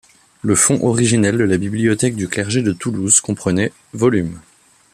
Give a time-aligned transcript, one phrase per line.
[0.41, 4.39] Le fonds originel de la Bibliothèque du Clergé de Toulouse comprenait volumes.